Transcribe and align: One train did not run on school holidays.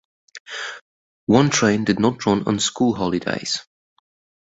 One 1.27 1.51
train 1.51 1.83
did 1.83 1.99
not 1.99 2.25
run 2.25 2.47
on 2.47 2.57
school 2.59 2.95
holidays. 2.95 3.63